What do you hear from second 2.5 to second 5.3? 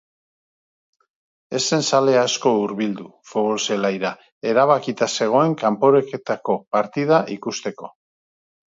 hurbildu futbol-zelaira erabakita